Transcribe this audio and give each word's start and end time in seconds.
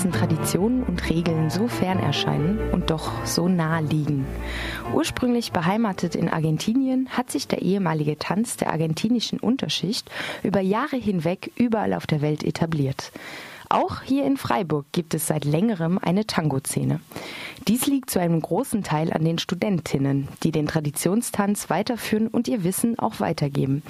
dessen 0.00 0.12
Traditionen 0.12 0.82
und 0.82 1.10
Regeln 1.10 1.50
so 1.50 1.68
fern 1.68 1.98
erscheinen 1.98 2.58
und 2.72 2.88
doch 2.88 3.26
so 3.26 3.48
nah 3.48 3.80
liegen. 3.80 4.24
Ursprünglich 4.94 5.52
beheimatet 5.52 6.14
in 6.14 6.30
Argentinien 6.30 7.10
hat 7.10 7.30
sich 7.30 7.48
der 7.48 7.60
ehemalige 7.60 8.16
Tanz 8.16 8.56
der 8.56 8.70
argentinischen 8.70 9.38
Unterschicht 9.38 10.10
über 10.42 10.60
Jahre 10.60 10.96
hinweg 10.96 11.52
überall 11.54 11.92
auf 11.92 12.06
der 12.06 12.22
Welt 12.22 12.44
etabliert. 12.44 13.12
Auch 13.72 14.02
hier 14.02 14.24
in 14.24 14.36
Freiburg 14.36 14.86
gibt 14.90 15.14
es 15.14 15.28
seit 15.28 15.44
längerem 15.44 16.00
eine 16.02 16.26
Tango-Szene. 16.26 16.98
Dies 17.68 17.86
liegt 17.86 18.10
zu 18.10 18.18
einem 18.18 18.40
großen 18.40 18.82
Teil 18.82 19.12
an 19.12 19.24
den 19.24 19.38
Studentinnen, 19.38 20.26
die 20.42 20.50
den 20.50 20.66
Traditionstanz 20.66 21.70
weiterführen 21.70 22.26
und 22.26 22.48
ihr 22.48 22.64
Wissen 22.64 22.98
auch 22.98 23.20
weitergeben. 23.20 23.84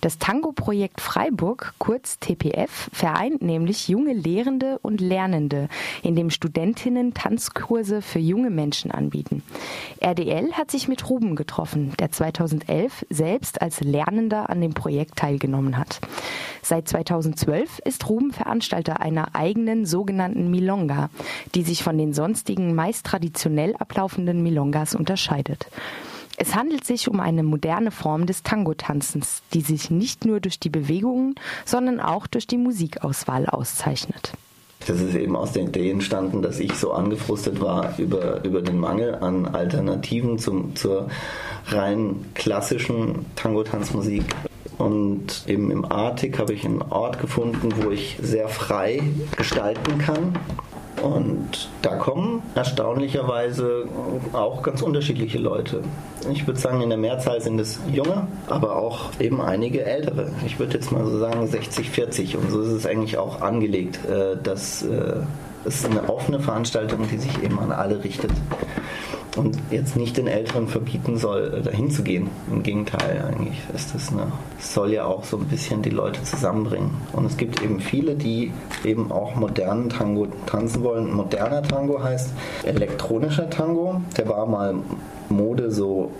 Das 0.00 0.18
Tango-Projekt 0.18 1.02
Freiburg, 1.02 1.74
kurz 1.76 2.18
TPF, 2.18 2.88
vereint 2.94 3.42
nämlich 3.42 3.88
junge 3.88 4.14
Lehrende 4.14 4.78
und 4.78 5.02
Lernende, 5.02 5.68
indem 6.02 6.30
Studentinnen 6.30 7.12
Tanzkurse 7.12 8.00
für 8.00 8.20
junge 8.20 8.48
Menschen 8.48 8.90
anbieten. 8.90 9.42
RDL 10.00 10.52
hat 10.54 10.70
sich 10.70 10.88
mit 10.88 11.10
Ruben 11.10 11.36
getroffen, 11.36 11.92
der 11.98 12.10
2011 12.10 13.04
selbst 13.10 13.60
als 13.60 13.80
Lernender 13.80 14.48
an 14.48 14.62
dem 14.62 14.72
Projekt 14.72 15.16
teilgenommen 15.16 15.76
hat. 15.76 16.00
Seit 16.62 16.88
2012 16.88 17.80
ist 17.80 18.08
Ruben 18.08 18.32
Veranstalter 18.32 19.00
einer 19.00 19.25
eigenen 19.34 19.86
sogenannten 19.86 20.50
Milonga, 20.50 21.10
die 21.54 21.62
sich 21.62 21.82
von 21.82 21.98
den 21.98 22.12
sonstigen 22.12 22.74
meist 22.74 23.06
traditionell 23.06 23.74
ablaufenden 23.76 24.42
Milongas 24.42 24.94
unterscheidet. 24.94 25.66
Es 26.38 26.54
handelt 26.54 26.84
sich 26.84 27.08
um 27.08 27.20
eine 27.20 27.42
moderne 27.42 27.90
Form 27.90 28.26
des 28.26 28.42
Tango-Tanzens, 28.42 29.42
die 29.54 29.62
sich 29.62 29.90
nicht 29.90 30.26
nur 30.26 30.40
durch 30.40 30.60
die 30.60 30.68
Bewegungen, 30.68 31.34
sondern 31.64 31.98
auch 31.98 32.26
durch 32.26 32.46
die 32.46 32.58
Musikauswahl 32.58 33.46
auszeichnet. 33.46 34.32
Das 34.86 35.00
ist 35.00 35.14
eben 35.14 35.34
aus 35.34 35.52
der 35.52 35.64
Idee 35.64 35.90
entstanden, 35.90 36.42
dass 36.42 36.60
ich 36.60 36.72
so 36.74 36.92
angefrustet 36.92 37.60
war 37.60 37.98
über, 37.98 38.44
über 38.44 38.60
den 38.60 38.78
Mangel 38.78 39.16
an 39.16 39.46
Alternativen 39.46 40.38
zum, 40.38 40.76
zur 40.76 41.08
rein 41.68 42.26
klassischen 42.34 43.24
Tango-Tanzmusik. 43.34 44.24
Und 44.78 45.44
eben 45.46 45.70
im 45.70 45.90
Artik 45.90 46.38
habe 46.38 46.52
ich 46.52 46.64
einen 46.64 46.82
Ort 46.82 47.20
gefunden, 47.20 47.70
wo 47.76 47.90
ich 47.90 48.18
sehr 48.20 48.48
frei 48.48 49.02
gestalten 49.36 49.98
kann 49.98 50.34
und 51.02 51.68
da 51.82 51.96
kommen 51.96 52.42
erstaunlicherweise 52.54 53.86
auch 54.32 54.62
ganz 54.62 54.82
unterschiedliche 54.82 55.38
Leute. 55.38 55.82
Ich 56.32 56.46
würde 56.46 56.58
sagen, 56.58 56.80
in 56.80 56.88
der 56.88 56.98
Mehrzahl 56.98 57.40
sind 57.40 57.60
es 57.60 57.78
junge, 57.92 58.26
aber 58.46 58.76
auch 58.76 59.10
eben 59.20 59.40
einige 59.40 59.84
ältere. 59.84 60.30
Ich 60.46 60.58
würde 60.58 60.74
jetzt 60.74 60.90
mal 60.92 61.04
so 61.04 61.18
sagen 61.18 61.46
60, 61.46 61.90
40. 61.90 62.36
Und 62.36 62.50
so 62.50 62.62
ist 62.62 62.70
es 62.70 62.86
eigentlich 62.86 63.18
auch 63.18 63.42
angelegt, 63.42 64.00
äh, 64.06 64.36
dass 64.42 64.82
äh, 64.82 65.16
es 65.64 65.84
eine 65.84 66.08
offene 66.08 66.40
Veranstaltung, 66.40 67.06
die 67.10 67.18
sich 67.18 67.42
eben 67.42 67.58
an 67.58 67.72
alle 67.72 68.02
richtet 68.02 68.30
und 69.36 69.58
jetzt 69.70 69.96
nicht 69.96 70.16
den 70.16 70.26
Älteren 70.26 70.68
verbieten 70.68 71.18
soll, 71.18 71.54
äh, 71.58 71.62
dahin 71.62 71.90
zu 71.90 72.02
gehen. 72.02 72.28
Im 72.50 72.62
Gegenteil, 72.62 73.24
eigentlich 73.28 73.58
ist 73.74 73.94
das 73.94 74.10
eine, 74.10 74.32
soll 74.58 74.92
ja 74.92 75.04
auch 75.04 75.24
so 75.24 75.36
ein 75.36 75.44
bisschen 75.44 75.82
die 75.82 75.90
Leute 75.90 76.22
zusammenbringen. 76.22 76.90
Und 77.12 77.26
es 77.26 77.36
gibt 77.36 77.62
eben 77.62 77.80
viele, 77.80 78.14
die 78.14 78.52
eben 78.84 79.12
auch 79.12 79.34
modernen 79.34 79.88
Tango 79.88 80.26
tanzen 80.46 80.82
wollen. 80.82 81.12
Moderner 81.12 81.62
Tango 81.62 82.02
heißt 82.02 82.30
elektronischer 82.64 83.50
Tango. 83.50 84.00
Der 84.16 84.28
war 84.28 84.46
mal 84.46 84.74
Mode 85.28 85.70
so 85.70 86.10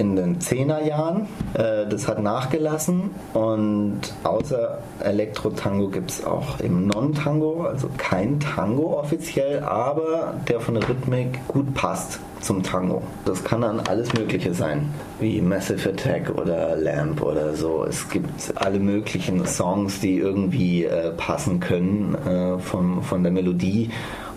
in 0.00 0.16
den 0.16 0.38
10er 0.38 0.82
Jahren. 0.82 1.28
Äh, 1.54 1.86
das 1.88 2.08
hat 2.08 2.22
nachgelassen 2.22 3.10
und 3.34 4.00
außer 4.24 4.78
Elektro-Tango 5.04 5.88
gibt 5.88 6.10
es 6.10 6.24
auch 6.24 6.58
eben 6.60 6.86
Non-Tango, 6.86 7.64
also 7.64 7.90
kein 7.98 8.40
Tango 8.40 8.98
offiziell, 8.98 9.62
aber 9.62 10.34
der 10.48 10.60
von 10.60 10.74
der 10.74 10.88
Rhythmik 10.88 11.46
gut 11.46 11.74
passt 11.74 12.18
zum 12.40 12.62
Tango. 12.62 13.02
Das 13.26 13.44
kann 13.44 13.60
dann 13.60 13.80
alles 13.80 14.14
Mögliche 14.14 14.54
sein, 14.54 14.88
wie 15.20 15.42
Massive 15.42 15.90
Attack 15.90 16.30
oder 16.34 16.74
Lamp 16.76 17.20
oder 17.22 17.54
so. 17.54 17.84
Es 17.84 18.08
gibt 18.08 18.30
alle 18.54 18.78
möglichen 18.78 19.44
Songs, 19.46 20.00
die 20.00 20.16
irgendwie 20.16 20.84
äh, 20.84 21.10
passen 21.10 21.60
können 21.60 22.14
äh, 22.26 22.58
von 22.58 23.22
der 23.22 23.30
Melodie 23.30 23.90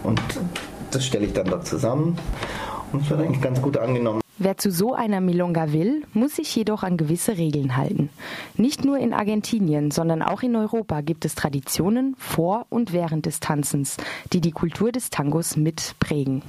und 0.04 0.22
das 0.92 1.06
stelle 1.06 1.26
ich 1.26 1.34
dann 1.34 1.48
dort 1.48 1.66
zusammen 1.66 2.18
und 2.92 3.04
es 3.04 3.10
wird 3.10 3.22
eigentlich 3.22 3.42
ganz 3.42 3.62
gut 3.62 3.78
angenommen. 3.78 4.23
Wer 4.44 4.58
zu 4.58 4.72
so 4.72 4.94
einer 4.94 5.22
Milonga 5.22 5.72
will, 5.72 6.04
muss 6.12 6.36
sich 6.36 6.54
jedoch 6.54 6.84
an 6.84 6.98
gewisse 6.98 7.38
Regeln 7.38 7.78
halten. 7.78 8.10
Nicht 8.58 8.84
nur 8.84 8.98
in 8.98 9.14
Argentinien, 9.14 9.90
sondern 9.90 10.22
auch 10.22 10.44
in 10.44 10.58
Europa 10.58 11.00
gibt 11.00 11.24
es 11.24 11.34
Traditionen 11.34 12.14
vor 12.18 12.66
und 12.70 12.92
während 12.92 13.26
des 13.26 13.40
Tanzens, 13.40 13.96
die 14.34 14.42
die 14.42 14.52
Kultur 14.52 14.92
des 14.92 15.10
Tangos 15.10 15.56
mitprägen. 15.56 16.42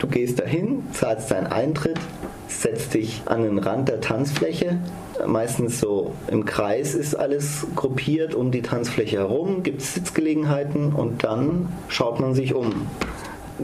Du 0.00 0.08
gehst 0.08 0.40
dahin, 0.40 0.82
zahlst 0.90 1.30
deinen 1.30 1.46
Eintritt, 1.46 2.00
setzt 2.48 2.94
dich 2.94 3.22
an 3.26 3.44
den 3.44 3.58
Rand 3.60 3.88
der 3.88 4.00
Tanzfläche. 4.00 4.80
Meistens 5.24 5.78
so 5.78 6.12
im 6.26 6.44
Kreis 6.44 6.96
ist 6.96 7.14
alles 7.14 7.64
gruppiert 7.76 8.34
um 8.34 8.50
die 8.50 8.62
Tanzfläche 8.62 9.18
herum, 9.18 9.62
gibt 9.62 9.82
es 9.82 9.94
Sitzgelegenheiten 9.94 10.92
und 10.94 11.22
dann 11.22 11.68
schaut 11.86 12.18
man 12.18 12.34
sich 12.34 12.54
um 12.54 12.88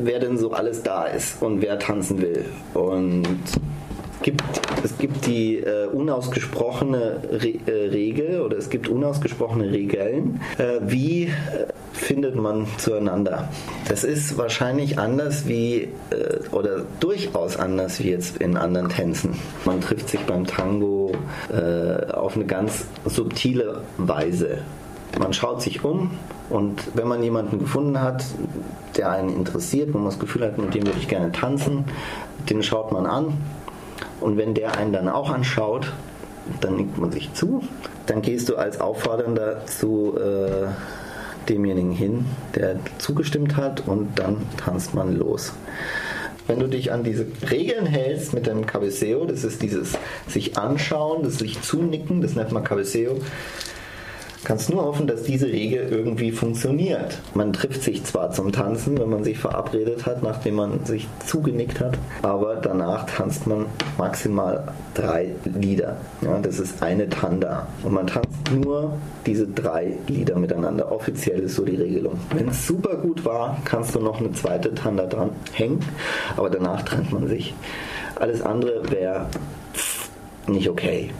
wer 0.03 0.19
denn 0.19 0.39
so 0.39 0.53
alles 0.53 0.83
da 0.83 1.05
ist 1.05 1.43
und 1.43 1.61
wer 1.62 1.79
tanzen 1.79 2.21
will. 2.21 2.45
Und 2.75 3.25
gibt, 4.23 4.43
es 4.83 4.99
gibt 4.99 5.27
die 5.27 5.59
äh, 5.59 5.87
unausgesprochene 5.87 7.21
Re 7.31 7.55
äh, 7.67 7.89
Regel 7.89 8.41
oder 8.41 8.56
es 8.56 8.71
gibt 8.71 8.89
unausgesprochene 8.89 9.71
Regeln, 9.71 10.41
äh, 10.59 10.81
wie 10.81 11.25
äh, 11.25 11.31
findet 11.93 12.35
man 12.35 12.67
zueinander. 12.79 13.49
Das 13.89 14.05
ist 14.05 14.37
wahrscheinlich 14.37 14.99
anders 14.99 15.47
wie 15.47 15.89
äh, 16.11 16.39
oder 16.53 16.85
durchaus 17.01 17.56
anders 17.56 18.03
wie 18.03 18.11
jetzt 18.11 18.39
in 18.39 18.56
anderen 18.56 18.89
Tänzen. 18.89 19.37
Man 19.65 19.81
trifft 19.81 20.09
sich 20.09 20.21
beim 20.21 20.47
Tango 20.47 21.12
äh, 21.49 22.12
auf 22.12 22.37
eine 22.37 22.47
ganz 22.47 22.87
subtile 23.05 23.83
Weise. 23.97 24.59
Man 25.19 25.32
schaut 25.32 25.62
sich 25.62 25.82
um 25.82 26.10
und 26.50 26.82
wenn 26.94 27.09
man 27.09 27.22
jemanden 27.22 27.59
gefunden 27.59 28.00
hat, 28.00 28.25
der 28.97 29.10
einen 29.10 29.31
interessiert, 29.31 29.93
wo 29.93 29.99
man 29.99 30.09
das 30.09 30.19
Gefühl 30.19 30.44
hat, 30.44 30.59
mit 30.59 30.75
dem 30.75 30.87
würde 30.87 30.99
ich 30.99 31.09
gerne 31.09 31.32
tanzen, 31.32 31.84
den 32.50 32.62
schaut 32.62 32.93
man 32.93 33.06
an. 33.06 33.38
Und 34.21 34.37
wenn 34.37 34.55
der 34.55 34.76
einen 34.76 34.93
dann 34.93 35.09
auch 35.09 35.31
anschaut, 35.31 35.93
dann 36.60 36.76
nickt 36.76 36.99
man 36.99 37.12
sich 37.12 37.32
zu. 37.34 37.62
Dann 38.06 38.22
gehst 38.22 38.49
du 38.49 38.56
als 38.56 38.81
Auffordernder 38.81 39.66
zu 39.66 40.16
äh, 40.19 40.69
demjenigen 41.49 41.93
hin, 41.93 42.26
der 42.55 42.76
zugestimmt 42.99 43.56
hat 43.56 43.87
und 43.87 44.19
dann 44.19 44.38
tanzt 44.56 44.94
man 44.94 45.16
los. 45.16 45.53
Wenn 46.47 46.60
du 46.60 46.69
dich 46.69 46.93
an 46.93 47.03
diese 47.03 47.26
Regeln 47.50 47.87
hältst 47.87 48.32
mit 48.32 48.47
dem 48.47 48.66
Cabeceo, 48.66 49.25
das 49.25 49.43
ist 49.43 49.62
dieses 49.62 49.99
sich 50.28 50.56
anschauen, 50.56 51.25
das 51.25 51.38
sich 51.38 51.60
zunicken, 51.62 52.21
das 52.21 52.37
nennt 52.37 52.53
man 52.53 52.62
Cabeceo, 52.62 53.16
kannst 54.47 54.71
nur 54.71 54.84
hoffen, 54.84 55.09
dass 55.09 55.25
diese 55.25 55.49
Regel 55.49 55.89
irgendwie 55.91 56.31
funktioniert. 56.31 57.19
Man 57.35 57.53
trifft 57.53 57.82
sich 57.82 58.05
zwar 58.05 58.31
zum 58.31 58.53
Tanzen, 58.53 58.97
wenn 58.97 59.09
man 59.09 59.25
sich 59.25 59.38
verabredet 59.38 60.06
hat, 60.06 60.23
nachdem 60.23 60.55
man 60.55 60.85
sich 60.85 61.09
zugenickt 61.26 61.81
hat, 61.81 61.99
aber 62.23 62.55
danach 62.55 63.06
tanzt 63.06 63.49
man 63.49 63.67
maximal 63.99 64.73
drei 64.94 65.32
Lieder. 65.44 65.97
Ja, 66.23 66.38
das 66.38 66.61
ist 66.61 66.81
eine 66.81 67.09
Tanda. 67.09 67.67
Und 67.82 67.94
man 67.94 68.06
tanzt 68.06 68.53
nur 68.55 68.93
diese 69.26 69.49
drei 69.49 69.94
Lieder 70.06 70.38
miteinander. 70.38 70.93
Offiziell 70.93 71.41
ist 71.41 71.56
so 71.56 71.65
die 71.65 71.75
Regelung. 71.75 72.17
Wenn 72.32 72.50
es 72.50 72.69
super 72.69 72.99
gut 72.99 73.25
war, 73.25 73.61
kannst 73.65 73.97
du 73.97 73.99
noch 73.99 74.20
eine 74.20 74.31
zweite 74.31 74.73
Tanda 74.76 75.06
dran 75.06 75.31
hängen, 75.55 75.81
aber 76.37 76.50
danach 76.50 76.82
trennt 76.82 77.11
man 77.11 77.26
sich. 77.26 77.53
Alles 78.15 78.43
andere 78.43 78.88
wäre 78.93 79.26
nicht 80.47 80.70
okay. 80.70 81.11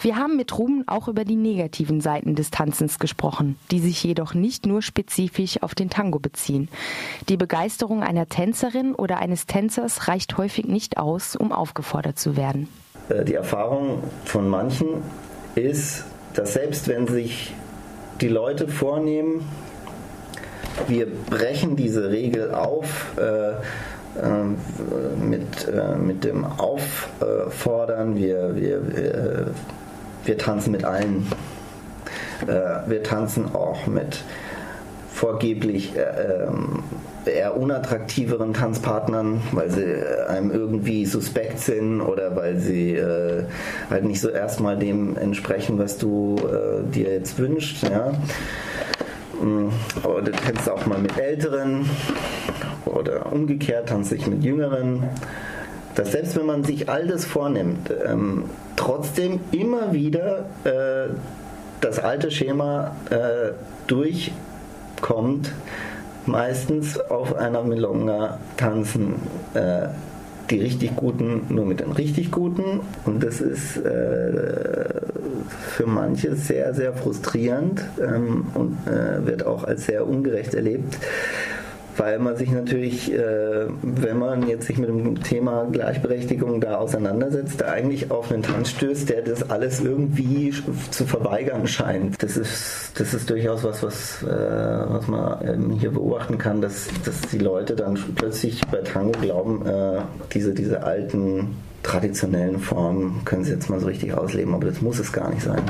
Wir 0.00 0.16
haben 0.16 0.36
mit 0.36 0.56
Ruben 0.56 0.84
auch 0.86 1.08
über 1.08 1.24
die 1.24 1.34
negativen 1.34 2.00
Seiten 2.00 2.36
des 2.36 2.50
Tanzens 2.50 3.00
gesprochen, 3.00 3.58
die 3.72 3.80
sich 3.80 4.04
jedoch 4.04 4.32
nicht 4.32 4.64
nur 4.64 4.80
spezifisch 4.80 5.60
auf 5.60 5.74
den 5.74 5.90
Tango 5.90 6.20
beziehen. 6.20 6.68
Die 7.28 7.36
Begeisterung 7.36 8.04
einer 8.04 8.28
Tänzerin 8.28 8.94
oder 8.94 9.18
eines 9.18 9.46
Tänzers 9.46 10.06
reicht 10.06 10.38
häufig 10.38 10.66
nicht 10.66 10.98
aus, 10.98 11.34
um 11.34 11.50
aufgefordert 11.50 12.16
zu 12.16 12.36
werden. 12.36 12.68
Äh, 13.08 13.24
die 13.24 13.34
Erfahrung 13.34 14.04
von 14.24 14.48
manchen 14.48 15.02
ist, 15.56 16.04
dass 16.34 16.52
selbst 16.52 16.86
wenn 16.86 17.08
sich 17.08 17.52
die 18.20 18.28
Leute 18.28 18.68
vornehmen, 18.68 19.48
wir 20.86 21.06
brechen 21.06 21.74
diese 21.74 22.10
Regel 22.10 22.54
auf, 22.54 23.16
äh, 23.18 23.50
äh, 23.50 24.44
mit, 25.20 25.68
äh, 25.68 25.96
mit 25.96 26.24
dem 26.24 26.44
Auffordern, 26.44 28.16
wir, 28.16 28.54
wir, 28.54 28.96
wir 28.96 29.54
wir 30.28 30.38
tanzen 30.38 30.70
mit 30.70 30.84
allen. 30.84 31.26
Äh, 32.46 32.88
wir 32.88 33.02
tanzen 33.02 33.54
auch 33.54 33.86
mit 33.86 34.22
vorgeblich 35.12 35.96
äh, 35.96 36.44
ähm, 36.44 36.84
eher 37.24 37.56
unattraktiveren 37.56 38.54
Tanzpartnern, 38.54 39.42
weil 39.52 39.70
sie 39.70 40.28
einem 40.28 40.50
irgendwie 40.50 41.04
suspekt 41.04 41.58
sind 41.60 42.00
oder 42.00 42.36
weil 42.36 42.58
sie 42.58 42.94
äh, 42.94 43.44
halt 43.90 44.04
nicht 44.04 44.20
so 44.20 44.28
erstmal 44.28 44.78
dem 44.78 45.16
entsprechen, 45.16 45.78
was 45.78 45.98
du 45.98 46.36
äh, 46.38 46.88
dir 46.90 47.12
jetzt 47.12 47.38
wünschst. 47.38 47.82
Ja? 47.82 48.12
Mm, 49.42 49.70
oder 50.04 50.32
tanzt 50.32 50.70
auch 50.70 50.86
mal 50.86 50.98
mit 50.98 51.18
Älteren 51.18 51.88
oder 52.84 53.32
umgekehrt 53.32 53.88
tanzt 53.88 54.12
ich 54.12 54.26
mit 54.26 54.42
Jüngeren. 54.44 55.02
Dass 55.98 56.12
selbst 56.12 56.36
wenn 56.36 56.46
man 56.46 56.62
sich 56.62 56.88
all 56.88 57.08
das 57.08 57.24
vornimmt, 57.24 57.90
ähm, 58.06 58.44
trotzdem 58.76 59.40
immer 59.50 59.92
wieder 59.92 60.46
äh, 60.62 61.08
das 61.80 61.98
alte 61.98 62.30
Schema 62.30 62.94
äh, 63.10 63.50
durchkommt, 63.88 65.50
meistens 66.24 67.00
auf 67.00 67.34
einer 67.34 67.64
Milonga 67.64 68.38
tanzen 68.56 69.14
äh, 69.54 69.88
die 70.50 70.60
richtig 70.60 70.94
Guten 70.94 71.42
nur 71.48 71.66
mit 71.66 71.80
den 71.80 71.90
richtig 71.90 72.30
Guten. 72.30 72.80
Und 73.04 73.24
das 73.24 73.40
ist 73.40 73.78
äh, 73.78 74.84
für 75.48 75.86
manche 75.86 76.36
sehr, 76.36 76.74
sehr 76.74 76.92
frustrierend 76.92 77.82
ähm, 78.00 78.46
und 78.54 78.78
äh, 78.86 79.26
wird 79.26 79.44
auch 79.44 79.64
als 79.64 79.86
sehr 79.86 80.06
ungerecht 80.06 80.54
erlebt 80.54 80.96
weil 81.98 82.18
man 82.18 82.36
sich 82.36 82.50
natürlich, 82.50 83.12
äh, 83.12 83.66
wenn 83.82 84.18
man 84.18 84.48
jetzt 84.48 84.66
sich 84.66 84.78
mit 84.78 84.88
dem 84.88 85.22
Thema 85.22 85.66
Gleichberechtigung 85.70 86.60
da 86.60 86.76
auseinandersetzt, 86.76 87.60
da 87.60 87.66
eigentlich 87.66 88.10
auf 88.10 88.30
einen 88.30 88.42
Tanz 88.42 88.70
stößt, 88.70 89.08
der 89.08 89.22
das 89.22 89.50
alles 89.50 89.80
irgendwie 89.80 90.52
zu 90.90 91.06
verweigern 91.06 91.66
scheint. 91.66 92.22
Das 92.22 92.36
ist, 92.36 92.92
das 92.98 93.14
ist 93.14 93.28
durchaus 93.28 93.64
was, 93.64 93.82
was, 93.82 94.22
äh, 94.22 94.26
was 94.26 95.08
man 95.08 95.38
ähm, 95.46 95.70
hier 95.72 95.90
beobachten 95.90 96.38
kann, 96.38 96.60
dass, 96.60 96.88
dass 97.04 97.20
die 97.32 97.38
Leute 97.38 97.74
dann 97.74 97.98
plötzlich 98.14 98.60
bei 98.70 98.78
Tango 98.78 99.12
glauben, 99.20 99.66
äh, 99.66 100.00
diese, 100.32 100.54
diese 100.54 100.82
alten 100.82 101.56
traditionellen 101.82 102.58
Formen 102.58 103.22
können 103.24 103.44
sie 103.44 103.52
jetzt 103.52 103.70
mal 103.70 103.80
so 103.80 103.86
richtig 103.86 104.12
ausleben, 104.12 104.54
aber 104.54 104.66
das 104.66 104.80
muss 104.80 104.98
es 104.98 105.12
gar 105.12 105.30
nicht 105.30 105.42
sein. 105.42 105.62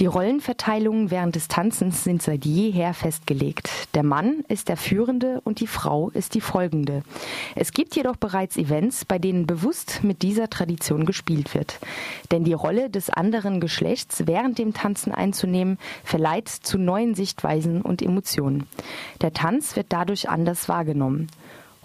Die 0.00 0.06
Rollenverteilungen 0.06 1.10
während 1.10 1.34
des 1.34 1.48
Tanzens 1.48 2.04
sind 2.04 2.22
seit 2.22 2.44
jeher 2.44 2.94
festgelegt. 2.94 3.68
Der 3.94 4.04
Mann 4.04 4.44
ist 4.46 4.68
der 4.68 4.76
Führende 4.76 5.40
und 5.42 5.58
die 5.58 5.66
Frau 5.66 6.10
ist 6.10 6.36
die 6.36 6.40
Folgende. 6.40 7.02
Es 7.56 7.72
gibt 7.72 7.96
jedoch 7.96 8.14
bereits 8.14 8.56
Events, 8.56 9.04
bei 9.04 9.18
denen 9.18 9.48
bewusst 9.48 10.04
mit 10.04 10.22
dieser 10.22 10.48
Tradition 10.48 11.04
gespielt 11.04 11.52
wird. 11.52 11.80
Denn 12.30 12.44
die 12.44 12.52
Rolle 12.52 12.90
des 12.90 13.10
anderen 13.10 13.58
Geschlechts 13.58 14.28
während 14.28 14.58
dem 14.58 14.72
Tanzen 14.72 15.10
einzunehmen, 15.10 15.78
verleiht 16.04 16.48
zu 16.48 16.78
neuen 16.78 17.16
Sichtweisen 17.16 17.82
und 17.82 18.00
Emotionen. 18.00 18.68
Der 19.20 19.32
Tanz 19.32 19.74
wird 19.74 19.86
dadurch 19.88 20.28
anders 20.28 20.68
wahrgenommen. 20.68 21.26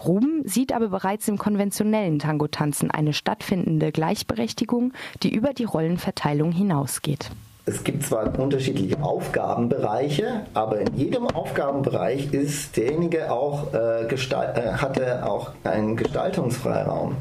Ruben 0.06 0.48
sieht 0.48 0.72
aber 0.72 0.90
bereits 0.90 1.28
im 1.28 1.40
konventionellen 1.40 2.20
Tango-Tanzen 2.20 2.92
eine 2.92 3.14
stattfindende 3.14 3.92
Gleichberechtigung, 3.92 4.94
die 5.24 5.34
über 5.34 5.54
die 5.54 5.64
Rollenverteilung 5.64 6.52
hinausgeht 6.52 7.32
es 7.66 7.84
gibt 7.84 8.04
zwar 8.04 8.38
unterschiedliche 8.38 9.02
Aufgabenbereiche, 9.02 10.46
aber 10.54 10.82
in 10.82 10.94
jedem 10.96 11.28
Aufgabenbereich 11.28 12.34
ist 12.34 12.76
derjenige 12.76 13.32
auch, 13.32 13.74
äh, 13.74 14.04
äh, 14.04 14.74
hatte 14.74 15.26
auch 15.26 15.52
einen 15.64 15.96
Gestaltungsfreiraum. 15.96 17.16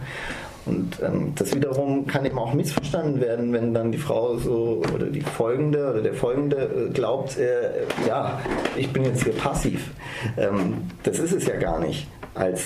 Und 0.65 1.01
ähm, 1.03 1.33
das 1.37 1.55
wiederum 1.55 2.07
kann 2.07 2.25
eben 2.25 2.39
auch 2.39 2.55
missverstanden 2.55 3.21
werden, 3.21 3.53
wenn 3.53 3.75
dann 3.75 3.91
die 3.91 3.99
Frau 3.99 4.37
so 4.37 4.83
oder 4.95 5.07
die 5.07 5.21
folgende 5.21 5.91
oder 5.91 6.03
der 6.03 6.15
folgende 6.15 6.57
äh, 6.57 6.93
glaubt, 6.93 7.37
äh, 7.37 7.85
ja, 8.07 8.41
ich 8.77 8.93
bin 8.93 9.05
jetzt 9.05 9.25
hier 9.25 9.33
passiv. 9.33 9.91
Ähm, 10.37 10.89
das 11.03 11.19
ist 11.19 11.33
es 11.33 11.47
ja 11.47 11.57
gar 11.57 11.81
nicht. 11.81 12.07
Als 12.35 12.65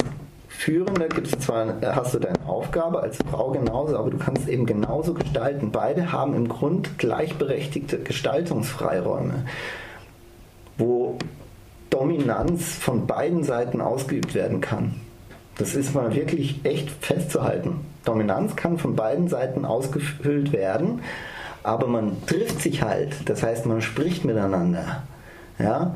Führender 0.59 1.09
gibt 1.09 1.27
es 1.27 1.39
zwar, 1.39 1.75
hast 1.83 2.15
du 2.15 2.19
deine 2.19 2.41
Aufgabe 2.47 3.01
als 3.01 3.19
Frau 3.31 3.51
genauso, 3.51 3.97
aber 3.97 4.11
du 4.11 4.17
kannst 4.17 4.49
eben 4.49 4.65
genauso 4.65 5.13
gestalten. 5.13 5.71
Beide 5.71 6.13
haben 6.13 6.35
im 6.35 6.49
Grund 6.49 6.99
gleichberechtigte 6.99 7.99
Gestaltungsfreiräume, 7.99 9.45
wo 10.79 11.19
Dominanz 11.91 12.75
von 12.75 13.07
beiden 13.07 13.45
Seiten 13.45 13.81
ausgeübt 13.81 14.35
werden 14.35 14.61
kann. 14.61 14.95
Das 15.59 15.75
ist 15.75 15.95
mal 15.95 16.15
wirklich 16.17 16.65
echt 16.65 16.91
festzuhalten. 17.05 17.81
Dominanz 18.05 18.57
kann 18.57 18.79
von 18.79 18.97
beiden 18.97 19.29
Seiten 19.29 19.65
ausgefüllt 19.65 20.53
werden, 20.53 21.03
aber 21.63 21.87
man 21.87 22.17
trifft 22.27 22.63
sich 22.63 22.83
halt. 22.83 23.29
Das 23.29 23.43
heißt, 23.43 23.67
man 23.67 23.83
spricht 23.83 24.25
miteinander. 24.25 25.03
Ja? 25.59 25.95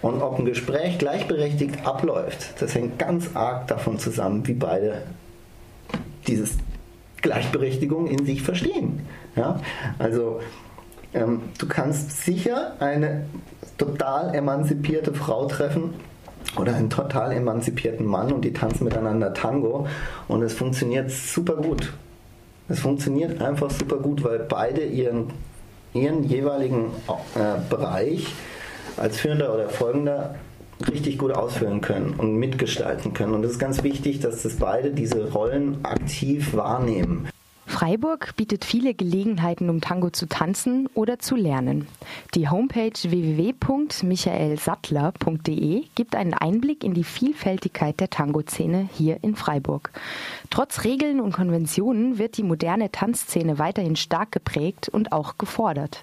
Und 0.00 0.22
ob 0.22 0.38
ein 0.38 0.44
Gespräch 0.44 0.98
gleichberechtigt 0.98 1.86
abläuft, 1.86 2.60
das 2.60 2.74
hängt 2.74 2.98
ganz 2.98 3.34
arg 3.34 3.66
davon 3.66 3.98
zusammen, 3.98 4.46
wie 4.46 4.54
beide 4.54 5.02
dieses 6.26 6.56
Gleichberechtigung 7.20 8.06
in 8.06 8.24
sich 8.24 8.42
verstehen. 8.42 9.06
Ja? 9.34 9.60
Also 9.98 10.40
ähm, 11.14 11.42
du 11.58 11.66
kannst 11.66 12.24
sicher 12.24 12.72
eine 12.80 13.26
total 13.76 14.34
emanzipierte 14.34 15.14
Frau 15.14 15.46
treffen 15.46 15.94
oder 16.56 16.74
einen 16.74 16.90
total 16.90 17.32
emanzipierten 17.32 18.06
Mann 18.06 18.32
und 18.32 18.44
die 18.44 18.52
tanzen 18.52 18.84
miteinander 18.84 19.34
Tango 19.34 19.86
und 20.28 20.42
es 20.42 20.54
funktioniert 20.54 21.10
super 21.10 21.56
gut. 21.56 21.92
Es 22.68 22.80
funktioniert 22.80 23.40
einfach 23.40 23.70
super 23.70 23.96
gut, 23.96 24.22
weil 24.24 24.40
beide 24.40 24.84
ihren, 24.84 25.30
ihren 25.94 26.24
jeweiligen 26.24 26.90
äh, 27.34 27.58
Bereich 27.70 28.26
als 28.98 29.20
Führender 29.20 29.54
oder 29.54 29.68
Folgender 29.68 30.34
richtig 30.90 31.18
gut 31.18 31.32
ausführen 31.32 31.80
können 31.80 32.14
und 32.18 32.36
mitgestalten 32.36 33.14
können. 33.14 33.34
Und 33.34 33.44
es 33.44 33.52
ist 33.52 33.58
ganz 33.58 33.82
wichtig, 33.82 34.20
dass 34.20 34.42
das 34.42 34.56
beide 34.56 34.90
diese 34.90 35.32
Rollen 35.32 35.84
aktiv 35.84 36.54
wahrnehmen. 36.54 37.28
Freiburg 37.68 38.34
bietet 38.36 38.64
viele 38.64 38.94
Gelegenheiten, 38.94 39.68
um 39.68 39.82
Tango 39.82 40.08
zu 40.10 40.26
tanzen 40.26 40.88
oder 40.94 41.18
zu 41.18 41.36
lernen. 41.36 41.86
Die 42.34 42.48
Homepage 42.48 42.90
www.michaelsattler.de 42.90 45.84
gibt 45.94 46.16
einen 46.16 46.32
Einblick 46.32 46.82
in 46.82 46.94
die 46.94 47.04
Vielfältigkeit 47.04 48.00
der 48.00 48.08
Tango-Szene 48.08 48.88
hier 48.94 49.22
in 49.22 49.36
Freiburg. 49.36 49.90
Trotz 50.48 50.84
Regeln 50.84 51.20
und 51.20 51.32
Konventionen 51.32 52.16
wird 52.18 52.38
die 52.38 52.42
moderne 52.42 52.90
Tanzszene 52.90 53.58
weiterhin 53.58 53.96
stark 53.96 54.32
geprägt 54.32 54.88
und 54.88 55.12
auch 55.12 55.36
gefordert. 55.36 56.02